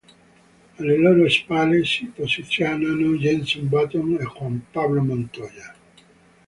[0.79, 5.75] Alle loro spalle si posizionano Jenson Button e Juan Pablo Montoya.